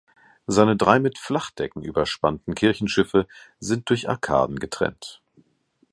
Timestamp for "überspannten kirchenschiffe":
1.83-3.27